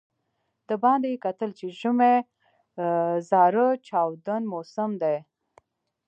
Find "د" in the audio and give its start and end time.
0.69-0.69